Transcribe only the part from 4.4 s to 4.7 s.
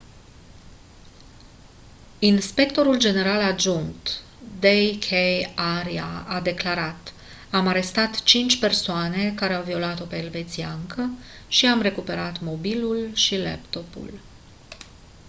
d.